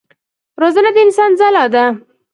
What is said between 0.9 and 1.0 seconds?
د